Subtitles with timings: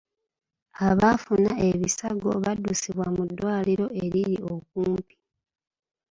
[0.87, 5.15] Abaafuna ebisago b'addusibwa mu ddwaliro eriri okumpi.